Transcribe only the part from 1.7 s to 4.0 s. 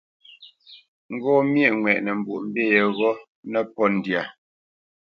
ŋwɛʼnə Mbwoʼmbî yeghó nə́pōt